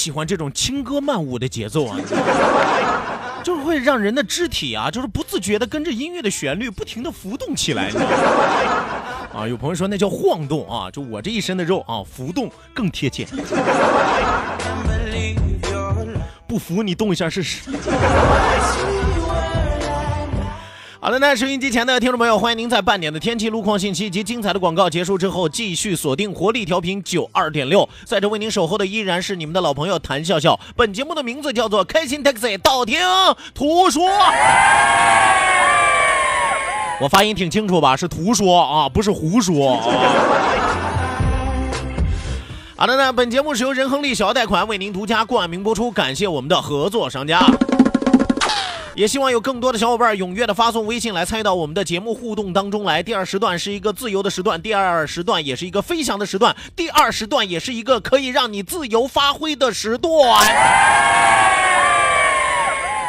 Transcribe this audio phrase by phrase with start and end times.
[0.00, 1.94] 喜欢这种轻歌曼舞的节奏啊，
[3.44, 7.90] 就是会让人的肢体啊，就是不自觉的跟着音乐的旋律不停的浮动起来。
[9.36, 13.26] 啊，有朋友说那叫晃动啊，就我这一身的肉啊，浮动更贴切。
[16.48, 17.70] 不服你动一下试试。
[21.02, 30.60] 好了，那收音机前的听众朋友，欢迎您在半点的天气、路况信息及精彩的广告结束之后，继续锁定活力调频九二点六，在这为您守候的依然是你们的老朋友谭笑笑。
[30.76, 32.98] 本节目的名字叫做《开心 Taxi》，道听
[33.54, 34.06] 途说。
[37.00, 37.96] 我发音挺清楚吧？
[37.96, 39.86] 是图说啊，不是胡说啊。
[42.76, 47.40] 好的呢，本节目是由仁恒利小额贷款为您独家冠名播出，感谢我们的合作商家。
[49.00, 53.02] 也希望有更多的小伙伴踊跃的发送微信来参与到我们的节目互动当中来。
[53.02, 60.12] 第二时段是一个自由的时段，第二时段也是一个飞翔的时段，第二时段也是一个可以让你自由发挥的时段。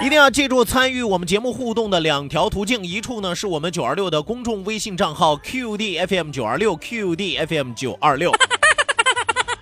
[0.01, 8.31] 一定要记住参与我们节目互动的两条途径，一处呢是我们九二六的公众微信账号 QDFM 九二六 QDFM 九二六。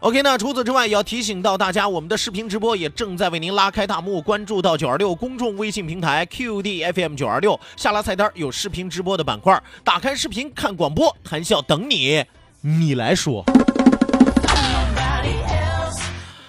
[0.00, 4.22] OK，那除此之外，也要提醒到大家，我们的视频直播也正在为您拉开大幕。
[4.22, 12.24] 关注到九二六公众微信平台 QDFM 九二六，下拉菜单有视频直播的板块，打开视频看广播，谈笑等你，
[12.60, 13.44] 你来说。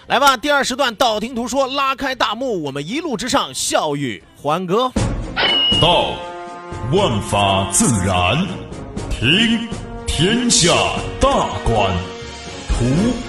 [0.06, 4.92] 来吧，第二时段道听途说，拉开大幕，我们一路之上，笑语欢歌。
[5.82, 6.12] 道，
[6.92, 8.46] 万法自然；
[9.10, 9.68] 听，
[10.06, 10.72] 天下
[11.20, 11.92] 大观；
[12.68, 13.29] 图。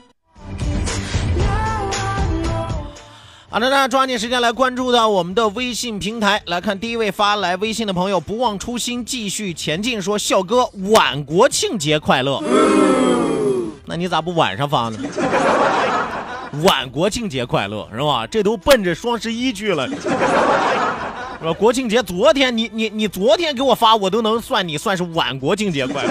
[3.53, 12.41] 好的，那抓紧时间来关注到我们的微信平台，来看第一位发来微信的朋友，不忘初心，继续前进，说笑哥晚国庆节快乐。
[13.83, 14.97] 那你咋不晚上发呢？
[16.63, 18.25] 晚国庆节快乐是吧？
[18.25, 19.95] 这都奔着双十一去了，是
[21.43, 21.51] 吧？
[21.51, 26.09] 国庆节昨天你你你昨天给我发，我都能算你算是晚国庆节快乐，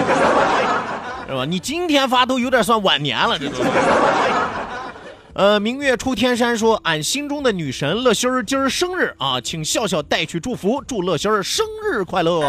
[1.27, 1.43] 是吧？
[1.43, 3.55] 你今天发都有点算晚年了，这都。
[5.33, 12.41] 呃，明月出天山说，俺心中的女神乐心儿今儿生日啊，请笑笑带去祝福，祝乐心儿生日快乐。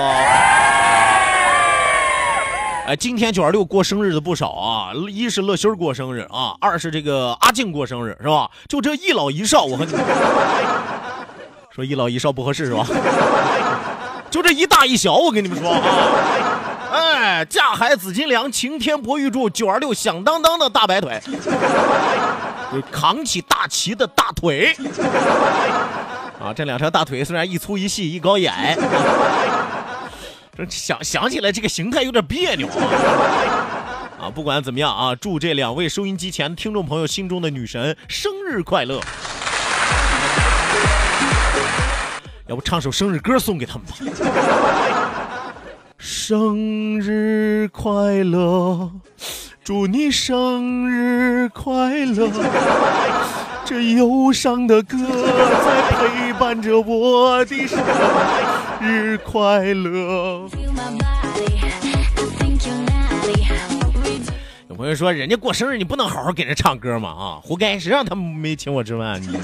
[2.85, 8.51] 哎，今天九二六过生日的不少啊，一是乐心儿过生日啊，二是这个阿静过生日是吧？
[8.67, 9.93] 就这一老一少，我和你
[11.71, 12.85] 说一老一少不合适是吧？
[14.29, 16.52] 就这一大一小，我跟你们说啊，
[16.93, 21.19] 哎，架海紫金梁，擎天博玉柱，九二六响当当的大白腿。
[22.93, 24.75] 扛起大旗的大腿
[26.39, 26.53] 啊！
[26.55, 28.77] 这两条大腿虽然一粗一细一高一矮，
[30.57, 34.25] 这想想起来这个形态有点别扭啊！
[34.25, 39.01] 啊，不管怎么样啊，祝这两位收音机前听众朋友心中的女神生日快乐！
[42.49, 43.95] 要不唱首生日歌送给他们吧？
[46.05, 48.91] 生日快乐！
[49.63, 52.29] 祝你生日快乐，
[53.65, 57.79] 这忧伤的歌在陪伴着我的生
[58.81, 60.49] 日快乐。
[64.69, 67.11] 有朋友说，人家过生日你不能好好给人唱歌吗？
[67.11, 69.23] 啊，活该，谁让他们没请我吃饭？
[69.23, 69.29] 你。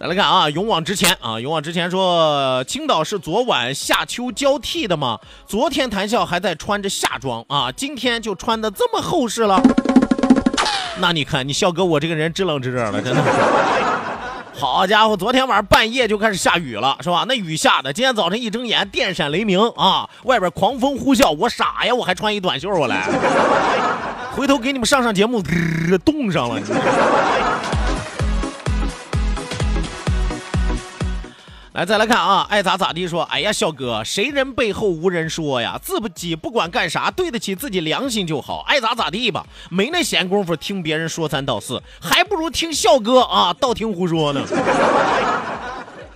[0.00, 1.38] 再来看啊，勇往直前啊！
[1.38, 5.18] 勇往直前说，青岛是昨晚夏秋交替的吗？
[5.46, 9.60] 昨天谈笑还在穿着夏装啊，今天就穿的这么厚实了。
[11.00, 13.22] 那你看，你笑哥我这个人知冷知热了，真的。
[14.54, 17.26] 好家伙，昨天晚上半夜就开始下雨了，是吧？
[17.28, 23.06] 那雨下的，今天早晨一睁眼电闪雷鸣啊，外边狂风呼啸，我傻呀，我还穿一短袖我来，
[24.32, 25.42] 回头给你们上上节目，
[25.90, 26.58] 呃冻上了。
[31.72, 33.22] 来，再来看啊，爱咋咋地说。
[33.22, 35.78] 哎呀，笑哥，谁人背后无人说呀？
[35.80, 39.46] 自己不管干啥，对得起自己良心就好，爱咋咋地吧。
[39.70, 44.42] 没那闲工夫听别人说三道四，还不如听笑哥啊，道听胡说呢。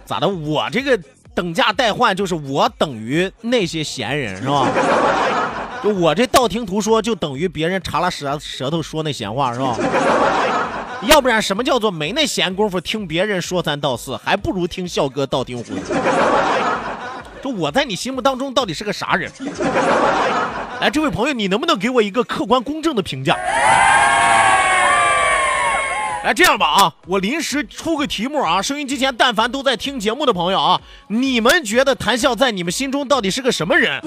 [0.04, 0.28] 咋的？
[0.28, 0.98] 我这个
[1.36, 4.66] 等价代换就是我等于那些闲人是吧？
[5.84, 9.76] 就我这道听途说就等于别人插了舌舌头说那闲话是吧？
[11.06, 15.74] 要不然什么叫做没那闲工夫听别人说三道四，还不如听笑哥道听胡说。
[17.56, 19.30] 我在你心目当中到底是个啥人？
[20.80, 23.36] 来，这位朋友，你能不能给我一个客观公正的评价？
[26.24, 34.00] 来，这样吧啊，我临时出个题目啊，收音机前但凡都在听节目的朋友啊，你们觉得谭笑在你们心中到底是个什么人？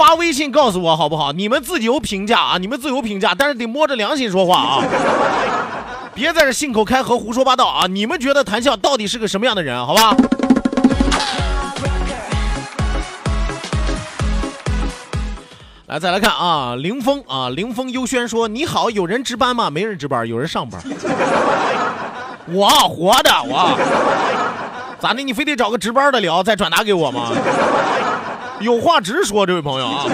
[0.00, 1.30] 发微信告诉我好不好？
[1.30, 4.82] 你们自己有评价啊，你们自由评价，但是得摸着良心说话啊，
[6.16, 7.86] 别在这信口开河胡说八道啊！
[7.86, 9.86] 你们觉得谭笑到底是个什么样的人？
[9.86, 10.16] 好吧？
[15.88, 19.68] 来，再来看啊，凌峰啊，凌峰优轩说：“你好，有人值班吗？
[19.68, 20.80] 没人值班，有人上班。
[22.48, 23.78] 我活的我，
[24.98, 25.22] 咋的？
[25.22, 27.32] 你非得找个值班的聊，再转达给我吗？”
[28.60, 30.04] 有话直说，这位朋友啊！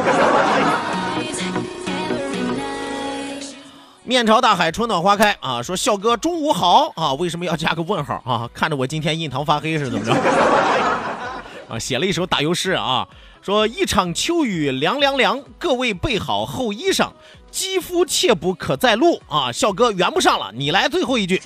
[4.05, 5.61] 面朝大海，春暖花开啊！
[5.61, 7.13] 说笑哥中午好啊！
[7.15, 8.49] 为什么要加个问号啊？
[8.55, 10.15] 看着我今天印堂发黑是怎么着？
[11.69, 13.09] 啊，写了一首打油诗啊！
[13.43, 17.09] 说一场秋雨凉凉凉，各位备好厚衣裳，
[17.51, 19.51] 肌肤切不可再露啊！
[19.51, 21.43] 笑哥圆不上了，你来最后一句。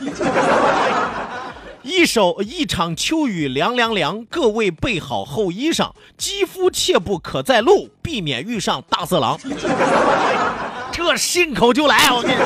[1.82, 9.38] 一首一场秋雨凉凉凉，各位备好厚衣裳，肌肤切不可再露，避免遇上大色狼。
[10.92, 12.44] 这信口就来，我跟你说，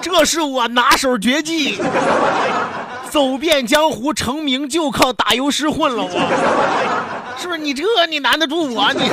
[0.00, 1.76] 这是我拿手绝技，
[3.10, 7.58] 走遍江湖成名就靠打油诗混了，我是不是？
[7.58, 9.10] 你这你难得住我你？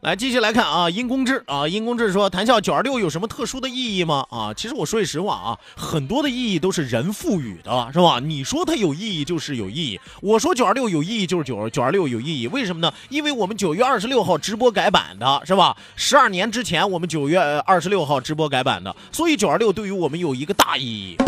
[0.00, 4.24] 来，继续来看啊，殷公志啊，殷公志说，谈笑九二六有什么特殊的意义吗？
[4.30, 8.18] 啊，其实我说句实话啊，很多的意义都是人赋予的，是吧？
[8.18, 12.90] 你说它有意义就是有意义，我说九二六有意义就是九九二六有意义，为什么呢？
[13.10, 15.76] 因为我们九月二十六号直播改版的，是吧？
[15.96, 21.18] 十二年之前我们九月二十六号直播改版的，所以九二六对于我们有一个大意义。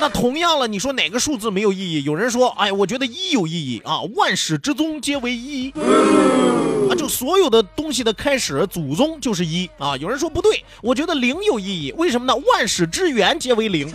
[0.00, 2.02] 那同样了，你说哪个数字没有意义？
[2.02, 5.72] 有人说，哎，我觉得一有意义啊，万始之宗皆为一，
[6.96, 9.96] 就所有的东西的开始，祖宗就是一啊。
[9.98, 12.34] 有人说不对，我觉得零有意义，为什么呢？
[12.34, 13.92] 万始之源皆为零。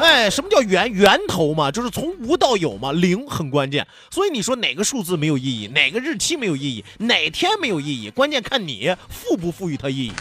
[0.00, 0.90] 哎，什么叫源？
[0.90, 3.86] 源头嘛，就是从无到有嘛，零很关键。
[4.10, 10.12] 所以你说哪个数字没有意义，哪个日期没有意义，哪天没有意义，关键看你赋不赋予它意义。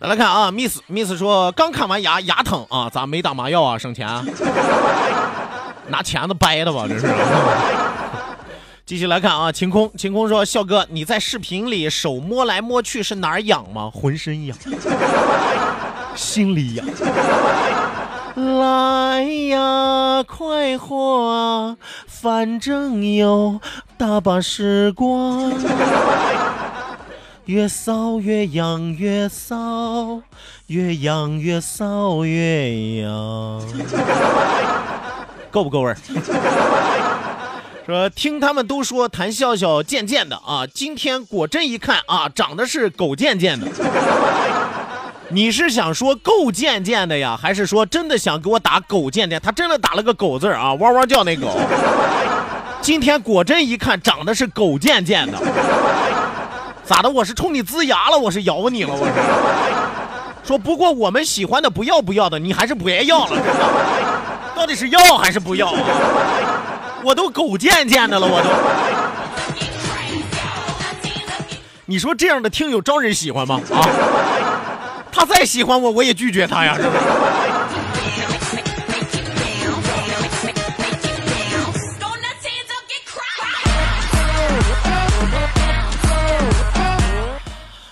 [0.00, 3.76] 来来看啊，Miss Miss 说刚看完牙牙疼啊，咋没打麻药啊？
[3.76, 4.08] 省钱？
[5.90, 6.86] 拿钳子掰的吧？
[6.88, 7.06] 这是。
[8.86, 13.88] 继续来看啊，晴空晴空说笑哥你在视频里手摸来摸去是哪儿痒吗？
[13.94, 14.56] 浑身痒，
[16.16, 16.84] 心里痒。
[18.34, 21.76] 来呀，快活，
[22.08, 23.60] 反正有
[23.96, 25.52] 大把时光。
[27.44, 30.22] 越骚越痒，越骚
[30.66, 33.62] 越痒，越骚越痒，
[35.50, 35.96] 够不够味儿？
[37.86, 43.66] 说听他们都说谭笑笑贱贱的啊，今天果真一看啊，长得是狗贱贱的。
[45.32, 49.40] 你是想说够贱贱的呀，还是说真的想给我打狗贱贱？
[49.40, 51.48] 他真的打了个狗字啊，汪汪叫那狗。
[52.80, 55.38] 今天果真一看，长得是狗贱贱的。
[56.84, 57.10] 咋的？
[57.10, 58.18] 我是冲你呲牙了？
[58.18, 58.90] 我是咬你了？
[58.92, 59.12] 我是
[60.42, 63.36] 说不过我们喜欢的不要不要的，你还是别要了，
[64.60, 65.80] 到底是要还是不要啊？
[67.02, 68.50] 我都狗贱贱的了，我都。
[71.86, 73.58] 你说这样的听友招人喜欢吗？
[73.72, 73.80] 啊，
[75.10, 76.98] 他再喜欢我，我也拒绝他呀，是不是？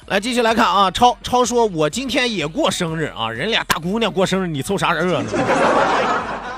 [0.08, 5.30] 来，继续来看啊，超超说，我今天也过生日啊，人俩大姑娘过生日，你凑啥热闹？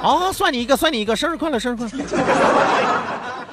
[0.03, 1.93] 啊，算你一个，算你一个，生日快乐，生日快乐。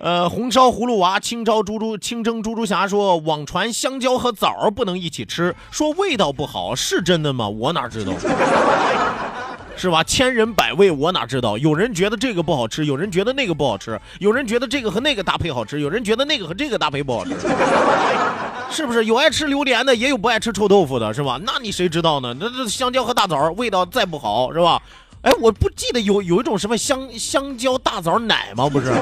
[0.00, 7.48] 呃，红烧葫芦娃、清蒸猪猪、清蒸猪猪侠说，网传香蕉和枣不能一起吃，说味道不好，是真的吗？
[7.48, 8.12] 我哪知道？
[9.76, 10.02] 是吧？
[10.02, 11.56] 千人百味，我哪知道？
[11.56, 17.30] 有人觉得这个不好吃，有人觉得那个不好吃，有人觉得这个和那个搭配好吃，有人觉得那个和这个搭配不好吃，
[18.70, 19.04] 是不是？
[19.04, 21.38] 有爱吃榴莲的，也有不爱吃臭豆腐的，是吧？
[21.44, 22.34] 那你谁知道呢？
[22.40, 24.82] 那这香蕉和大枣味道再不好，是吧？
[25.22, 28.68] 哎，我不记得有有一种什么香香蕉大枣奶吗？
[28.68, 28.92] 不是，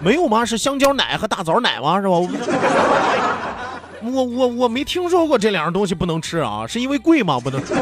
[0.00, 0.44] 没有吗？
[0.44, 2.00] 是香蕉奶和大枣奶吗？
[2.00, 2.16] 是吧？
[4.02, 7.38] 我我我没听说过这两样东西不能吃啊，是因为贵吗？
[7.38, 7.74] 不能吃。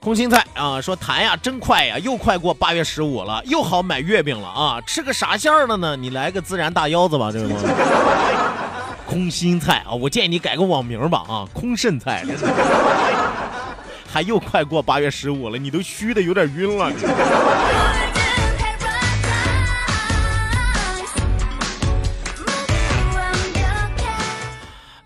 [0.00, 4.80] 空心菜啊，说谈呀真快呀，又快过八月十五了，又好买月饼了啊！
[4.86, 5.94] 吃个啥馅儿的呢？
[5.94, 7.48] 你来个孜然大腰子吧，这个。
[9.08, 12.22] 空心菜啊，我建议你改个网名吧啊，空肾菜。
[14.10, 16.92] 还又快过八月十五了，你都虚的有点晕了。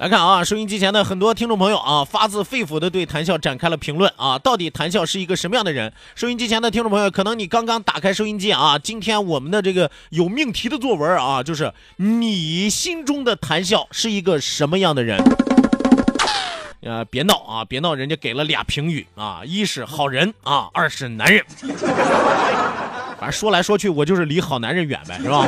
[0.02, 5.92] 来看啊，收音机前的很多听众朋友啊，发自肺腑的对谈笑展开了评论啊，到底谈笑是一个什么样的人？
[6.16, 15.22] 收音机前的听众朋友，可能你刚刚打开收音机啊，今天我们的这个有命题的作文啊，就是你心中的谈笑是一个什么样的人？
[16.80, 21.44] 呃，别闹啊，别闹，人家给了俩评语啊，一是好人啊，二是男人。
[23.20, 25.46] 反正说来说去，我就是离好男人远呗，是吧？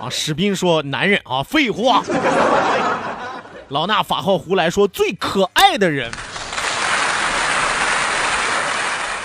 [0.00, 2.02] 啊，史斌说男人啊，废话。
[3.70, 6.10] 老衲法号胡来说最可爱的人，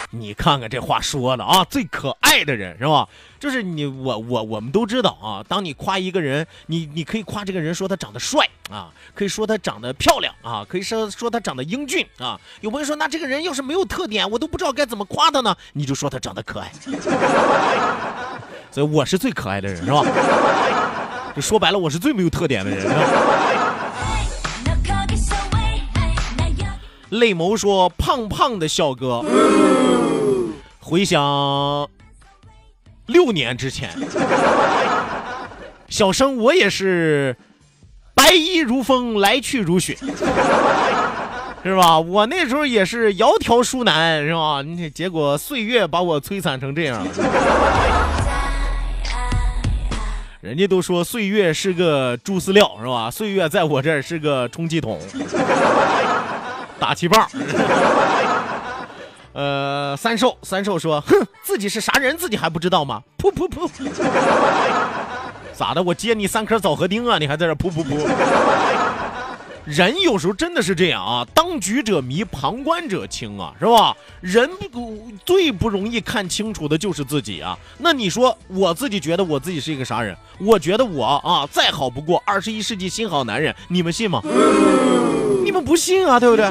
[0.09, 3.07] 你看看这话说的啊，最可爱的人是吧？
[3.39, 12.37] 就是你我我我们都知道啊，当你夸一个人，你你可以夸这个人说他长得帅啊，可以说他长得漂亮啊，可以说说他长得英俊啊。
[12.59, 15.55] 有朋友说那这个人要是没有特点，我都不知道该怎么夸他呢？
[15.71, 16.69] 你就说他长得可爱。
[18.71, 20.03] 所以我是最可爱的人是吧？
[21.33, 22.81] 就说白了，我是最没有特点的人。
[22.81, 23.62] 是吧？
[27.13, 29.23] 泪眸说：“胖胖的笑哥，
[30.79, 31.87] 回想
[33.05, 33.91] 六年之前，
[35.87, 37.37] 小生我也是
[38.15, 39.95] 白衣如风，来去如雪，
[41.63, 41.99] 是吧？
[41.99, 44.63] 我那时候也是窈窕淑男，是吧？
[44.63, 47.05] 你结果岁月把我摧残成这样。
[50.41, 53.11] 人家都说岁月是个猪饲料，是吧？
[53.11, 54.99] 岁月在我这儿是个充气筒。”
[56.79, 57.27] 打气棒，
[59.33, 63.67] 呃，三兽三兽说：“哼，自己是啥人，自己还不知道吗？”噗噗噗，
[65.53, 65.81] 咋的？
[65.81, 68.07] 我接你三颗枣核钉啊，你还在这噗噗噗？
[69.65, 73.95] 人有时候真的是这样啊，当局者迷，旁观者清啊，是吧？
[74.19, 77.57] 人不最不容易看清楚的就是自己啊。
[77.77, 80.13] 那你说，我自己觉得我自己是一个啥人？
[80.37, 84.21] 我觉得我啊，再好不过，二十一世纪新好男人，你们信吗？
[85.53, 86.49] 们不信啊，对不对？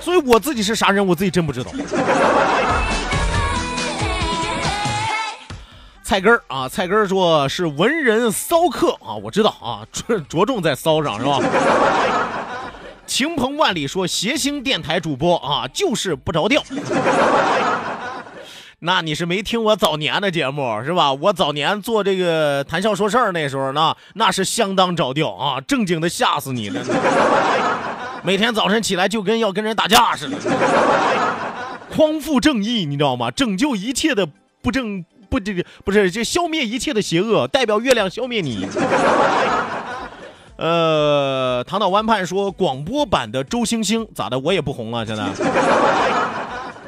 [0.00, 1.70] 所以我自己是啥人，我自己真不知道。
[6.02, 11.38] 菜根儿啊，菜根儿说是文人骚客啊，我知道啊，着着重在骚上是吧？
[13.06, 16.62] 晴鹏万里说谐星电台主播啊，就是不着调。
[18.84, 21.12] 那你是没听我早年的节目是吧？
[21.12, 26.82] 我早年做这个谈笑说事儿那时候呢，那是相当着调啊，正经的吓死你了。
[28.24, 30.36] 每天早晨起来就跟要跟人打架似的，
[31.94, 33.30] 匡复正义，你知道吗？
[33.30, 34.26] 拯救一切的
[34.60, 38.66] 不正不这个不是这消灭一切的邪恶，代表月亮消灭你。
[40.56, 44.36] 呃，唐岛湾畔说广播版的周星星咋的？
[44.40, 45.22] 我也不红了，现在。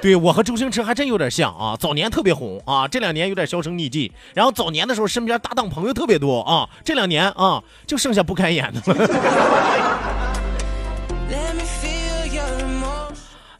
[0.05, 4.13] 对我和周星驰还真有点像啊，早年特别红啊，这两年有点销声匿迹。
[4.35, 9.09] 然后早年的时候身边搭档朋友特别多啊，这两年啊就剩下不开眼的了。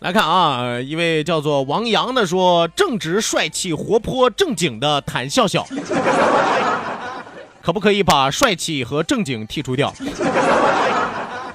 [0.01, 5.67] 来看啊，一位叫做王洋的说，正直、帅气、活泼、正经的谭笑笑。
[7.63, 9.91] 可不可以把帅气和正经剔除掉？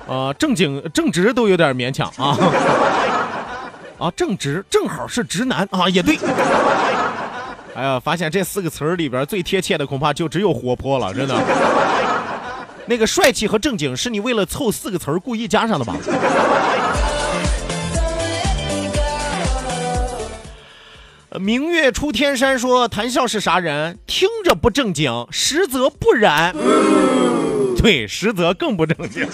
[0.08, 2.36] 呃，正经正直都有点勉强啊。
[4.00, 6.18] 啊，正直正好是直男啊，也对。
[7.76, 11.36] 哎呀，发现这四个词儿里边最贴切的恐怕就只有活泼了，真的。
[12.86, 15.96] 那个帅气和正经是你为了凑四个词儿故意加上的吧？
[21.40, 24.00] 明月出天山说谈笑是啥人？
[24.08, 26.56] 听着不正经，实则不然。
[27.78, 29.28] 对，实则更不正经。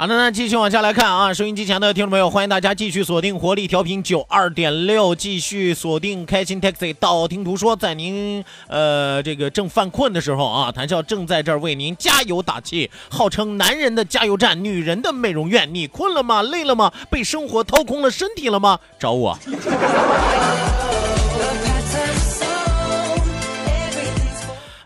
[0.00, 16.42] 好的，那继续往下来看啊，收音机前的听众朋友，欢迎大家继续锁定活力调频九二点六，继续锁定开心 taxi，道听途说，在您呃这个正犯困的时候啊，谈笑正在这儿为您加油打气，号称男人的加油站，女人的美容院，你困了吗？
[16.42, 16.92] 累了吗？
[17.10, 18.78] 被生活掏空了身体了吗？
[19.00, 19.36] 找我。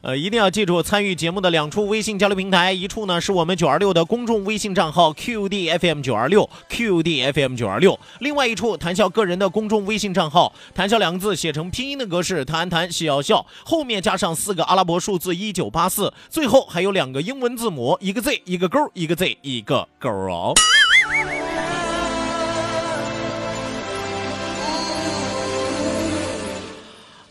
[0.03, 20.53] 呃，一定要记住参与节目的两处微信交流平台，一处呢是我们九二六的公众微信账号 QDFM 九二六 QDFM 九二六，另外一处谈笑个人的公众微信账号，谈笑两个字写成拼音的格式，谈谈笑笑，后面加上四个阿拉伯数字一九八四，最后还有两个英文字母，一个 Z 一个勾，一个 Z 一个勾哦。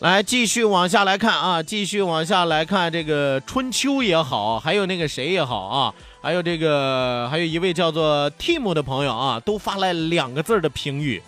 [0.02, 5.94] 来，继续往下来看啊，继续往下来看，这个春秋也好，还有那个谁也好啊，
[6.24, 11.22] 还有这个，还有一位叫做 Tim 的朋友啊，都发来两个字的评语：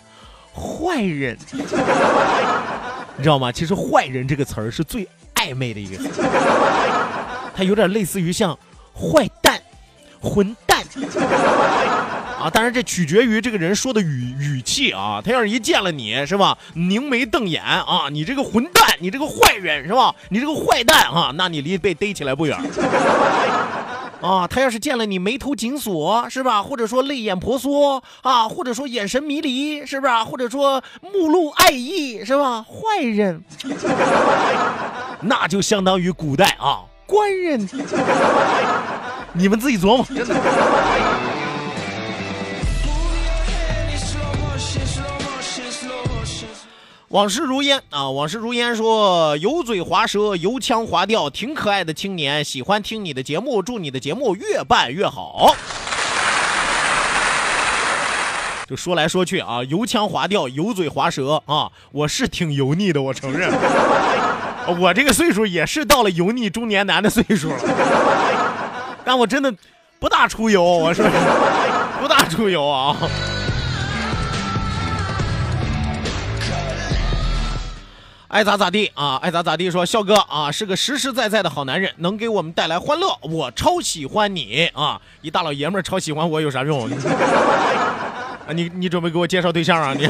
[0.52, 1.38] 坏人。
[3.16, 3.52] 你知道吗？
[3.52, 6.20] 其实“坏人”这个词儿是最暧昧的一个词，
[7.54, 8.58] 它有点类似于像
[8.92, 9.62] 坏蛋、
[10.20, 10.82] 混蛋。
[12.44, 15.22] 啊，当然这取决于这个人说的语语气啊。
[15.24, 22.54] 他要是一见了你是吧，凝眉瞪眼啊，你这个混蛋，你这个坏人是吧，你这个坏蛋啊，那你离被逮起来不远。
[24.20, 33.42] 啊，他要是见了你眉头紧锁是吧，或者说泪眼婆娑啊，或者说眼神迷离是不是，或者说目露爱意是吧，坏人，
[35.22, 37.66] 那就相当于古代啊官人。
[39.32, 40.34] 你们自己琢磨，真的。
[47.14, 55.54] 往事如烟啊，往事如烟说油嘴滑舌、油腔滑调，挺可爱的青年，喜欢听你的节目，祝你的节目越办越好。
[58.66, 63.48] 就说来说去啊，油腔滑调、油嘴滑舌啊，我是挺油腻的，我承认，
[64.80, 67.56] 我这个岁数也是到了油腻中年男的岁数了，
[69.04, 69.54] 但我真的
[70.00, 71.06] 不大出油，我说
[72.00, 72.96] 不大出油啊。
[78.34, 79.70] 爱咋咋地啊，爱咋咋地。
[79.70, 83.16] 说笑哥啊，是个实实在在的好男人，能给我们带来欢乐。
[83.22, 86.90] 我超喜欢你啊，一大老爷们儿超喜欢我有啥用？
[86.90, 89.94] 啊，你你准备给我介绍对象啊？
[89.96, 90.08] 你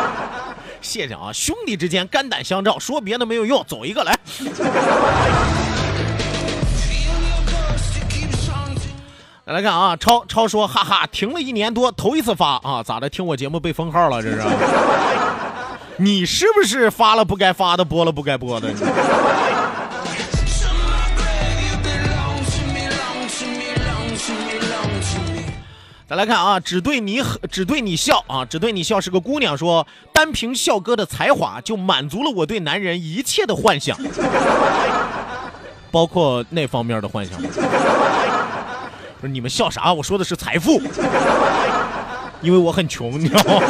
[0.82, 4.14] 谢谢啊，兄弟之间肝胆相照，说别的没有用，走一个来。
[9.46, 13.08] 来来看啊，超超说哈哈，停了一年多，头一次发啊，咋的？
[13.08, 14.20] 听我节目被封号了？
[14.22, 14.42] 这是。
[16.00, 18.72] 你是不是发了不该发的，播了不该播的？
[26.06, 33.98] 再来看啊，只对你只对你笑啊，只对你笑是个姑娘说，单凭笑哥的才华就满足了我对男人一切的幻想，
[35.90, 37.38] 包括那方面的幻想。
[39.20, 39.92] 不是你们笑啥？
[39.92, 40.80] 我说的是财富，
[42.40, 43.66] 因为我很穷，你知道吗？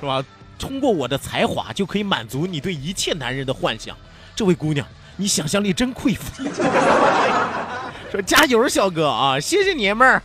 [0.00, 0.22] 是吧？
[0.58, 3.96] 通过我的才华就可以满足你对一切男人的幻想，
[4.34, 6.44] 这位姑娘，你想象力真匮乏。
[8.10, 10.22] 说加油，小哥啊，谢谢你妹儿。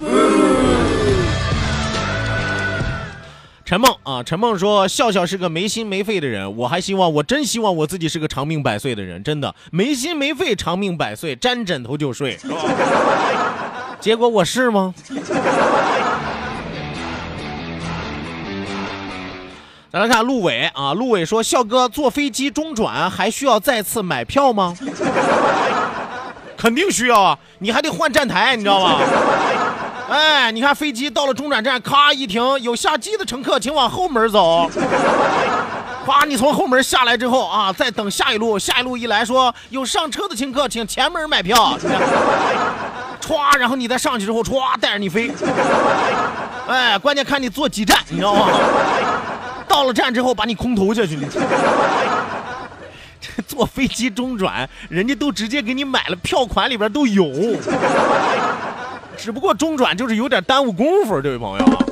[3.65, 12.55] 陈梦啊，陈梦说笑笑是个没心没肺的人，我还希望，我真希望我自己是个长命百岁的人，真的没心没肺，长命百岁，沾枕头就睡，是吧？
[13.99, 14.93] 结果我是吗？
[19.93, 24.75] 再来看陆伟啊，陆伟说：“笑哥坐飞机中转还需要再次买票吗？
[26.57, 28.97] 肯定需要啊，你还得换站台，你知道吗？
[30.09, 34.67] 哎，你看飞机到了中转站，咔一停，有下机的乘客请往后门走。
[36.07, 41.77] 哗，你从后门下来之后啊，再等下一路，下一路一来说有上车的乘客请前门买票。
[43.21, 45.31] 歘，然后你再上去之后，歘，带着你飞。
[46.67, 48.47] 哎，关键看你坐几站，你知道吗？
[49.67, 51.17] 到了站之后，把你空投下去。
[53.19, 57.25] 这 坐飞机中转，人家都直接给你买了，票款里边都有。
[59.15, 61.82] 只不过中转就是有点耽误功夫，这位朋友。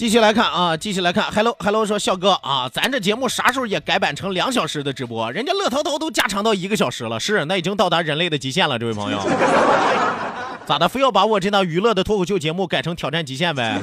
[0.00, 5.30] 继续来看啊，继续来看，Hello Hello 说笑哥啊，咱这节目啥时候也改版成两小时的直播？
[5.30, 9.18] 人家乐淘淘都加长到一个小时了，是那已经到达人类的极限了，这位朋友。
[10.64, 13.78] 咋的，非要把我这档娱乐的脱口秀节目改成挑战极限呗？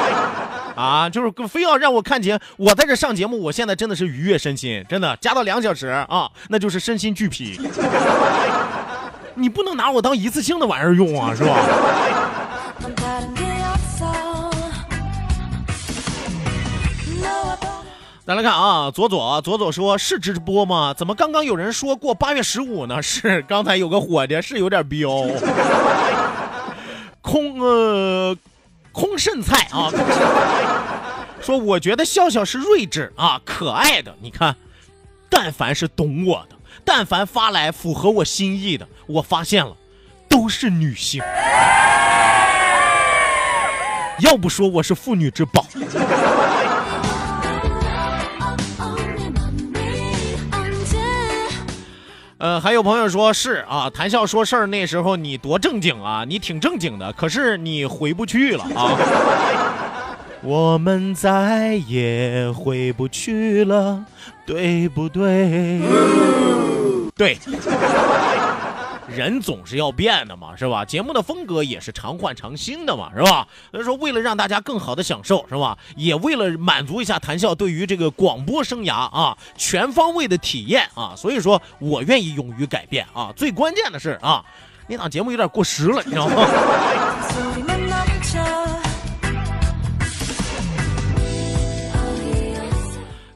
[0.74, 7.60] 啊，就是非要让我看节我在这上节目，我现在真的是愉悦身心，真的加到两小时啊，那就是身心俱疲。
[9.36, 12.21] 你不能拿我当一次性的玩意儿用啊，是吧？
[18.34, 20.94] 来看啊，左左左左说是直播吗？
[20.94, 23.02] 怎么刚刚有人说过八月十五呢？
[23.02, 25.08] 是刚才有个伙计是有点彪。
[27.20, 28.36] 空呃
[28.90, 29.90] 空剩菜啊，
[31.40, 34.14] 说我觉得笑笑是睿智啊可爱的。
[34.20, 34.56] 你看，
[35.30, 39.76] 但凡是懂我的，但凡发来符合我心意的，我发现了
[40.28, 41.22] 都是女性。
[44.18, 45.64] 要不说我是妇女之宝。
[52.42, 58.98] 呃，还有朋友说是啊，谈笑说事儿那时候你多正经啊，你挺正经的，可是你回不去了啊。
[60.42, 64.04] 我们再也回不去了，
[64.44, 65.80] 对不对？
[67.16, 67.38] 对。
[69.08, 70.84] 人总是要变的嘛，是吧？
[70.84, 73.46] 节目的风格也是常换常新的嘛，是吧？
[73.70, 75.76] 所以说，为了让大家更好的享受，是吧？
[75.96, 83.32] 也为了满足一下谈笑对于这个广播生涯啊全方位的体验啊，所以说我愿意勇于改变啊。
[83.36, 84.44] 最关键的是啊，
[84.86, 86.34] 那档节目有点过时了，你知道吗？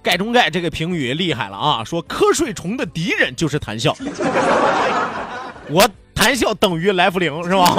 [0.02, 3.92] 盖中盖这个评语厉害了啊，说瞌睡虫的敌人就是谈笑。
[5.68, 7.74] 我谈笑等于来福灵是吧？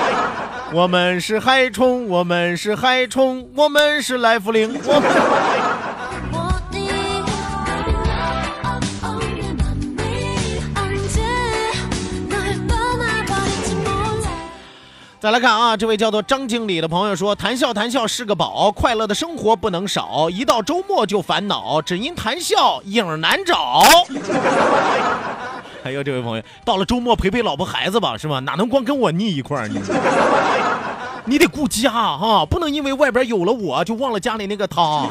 [0.72, 4.78] 我们是海虫，我们是海虫，我们是来福灵。
[4.84, 5.10] 我们。
[15.20, 20.28] 再来看啊，这位叫做张经理的朋友说：“谈笑谈笑是个宝，快乐的生活不能少。
[20.28, 23.84] 一到周末就烦恼，只因谈笑影难找。”
[25.82, 28.38] 还有这位朋友，到了周末陪陪老婆孩子吧，是吧？
[28.40, 29.68] 哪能光跟我腻一块儿？
[29.68, 29.80] 你
[31.26, 35.08] 你得顾家哈，不能因为外边有了我就忘了家里那个他。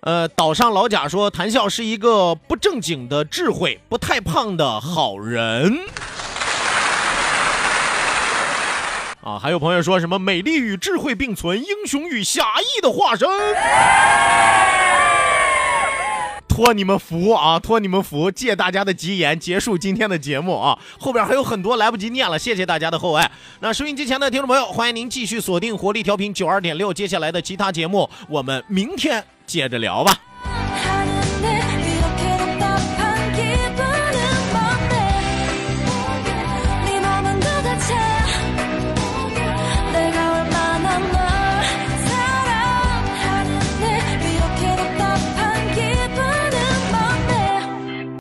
[0.00, 5.78] 呃，岛上老贾说，谈笑是一个不正经的智慧，不太胖的好人。
[9.24, 13.26] 啊，还有朋友说什么美丽与智慧并存，英雄与侠义的化身。
[16.46, 20.78] 托你们福啊，托你们福，借大家的吉言结束今天的节目啊。
[21.00, 23.30] 后边还有很多来不及念了，谢谢大家的厚爱。
[23.60, 30.14] 那收音机前的听众朋友，欢迎您继续锁定活力调频九二点六，接下来的其他节目我们明天接着聊吧。